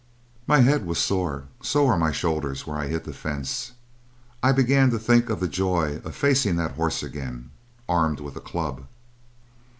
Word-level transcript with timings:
My 0.47 0.61
head 0.61 0.87
was 0.87 0.97
sore; 0.97 1.43
so 1.61 1.85
were 1.85 1.95
my 1.95 2.11
shoulders 2.11 2.65
where 2.65 2.75
I 2.75 2.87
hit 2.87 3.03
the 3.03 3.13
fence; 3.13 3.73
I 4.41 4.51
began 4.51 4.89
to 4.89 4.97
think 4.97 5.29
of 5.29 5.39
the 5.39 5.47
joy 5.47 6.01
of 6.03 6.15
facing 6.15 6.55
that 6.55 6.71
horse 6.71 7.03
again, 7.03 7.51
armed 7.87 8.19
with 8.19 8.35
a 8.35 8.41
club. 8.41 8.85